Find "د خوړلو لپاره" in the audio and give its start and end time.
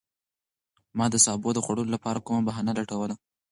1.53-2.23